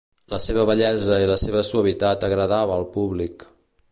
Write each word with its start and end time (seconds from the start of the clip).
La 0.33 0.37
seva 0.45 0.63
bellesa 0.69 1.19
i 1.25 1.27
la 1.33 1.35
seva 1.41 1.61
suavitat 1.69 2.27
agradava 2.31 2.79
al 2.79 2.89
públic. 2.99 3.49